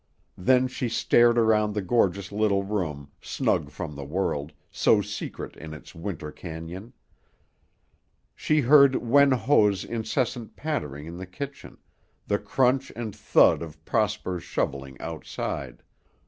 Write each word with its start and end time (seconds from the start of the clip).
Then 0.39 0.67
she 0.67 0.89
stared 0.89 1.37
around 1.37 1.73
the 1.75 1.81
gorgeous 1.83 2.31
little 2.31 2.63
room, 2.63 3.11
snug 3.21 3.69
from 3.69 3.93
the 3.93 4.03
world, 4.03 4.51
so 4.71 4.99
secret 4.99 5.55
in 5.55 5.75
its 5.75 5.93
winter 5.93 6.31
cañon. 6.31 6.93
She 8.35 8.61
heard 8.61 8.95
Wen 8.95 9.29
Ho's 9.29 9.85
incessant 9.85 10.55
pattering 10.55 11.05
in 11.05 11.17
the 11.17 11.27
kitchen, 11.27 11.77
the 12.25 12.39
crunch 12.39 12.91
and 12.95 13.15
thud 13.15 13.61
of 13.61 13.85
Prosper's 13.85 14.41
shoveling 14.41 14.99
outside. 14.99 15.83